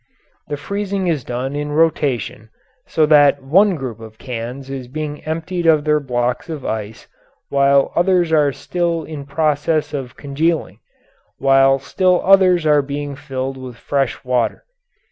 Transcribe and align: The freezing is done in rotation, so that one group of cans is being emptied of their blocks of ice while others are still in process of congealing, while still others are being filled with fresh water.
The 0.47 0.57
freezing 0.57 1.05
is 1.05 1.23
done 1.23 1.55
in 1.55 1.73
rotation, 1.73 2.49
so 2.87 3.05
that 3.05 3.43
one 3.43 3.75
group 3.75 3.99
of 3.99 4.17
cans 4.17 4.67
is 4.67 4.87
being 4.87 5.23
emptied 5.25 5.67
of 5.67 5.83
their 5.85 5.99
blocks 5.99 6.49
of 6.49 6.65
ice 6.65 7.07
while 7.49 7.93
others 7.95 8.31
are 8.31 8.51
still 8.51 9.03
in 9.03 9.27
process 9.27 9.93
of 9.93 10.17
congealing, 10.17 10.79
while 11.37 11.77
still 11.77 12.19
others 12.25 12.65
are 12.65 12.81
being 12.81 13.15
filled 13.15 13.57
with 13.57 13.75
fresh 13.75 14.25
water. 14.25 14.65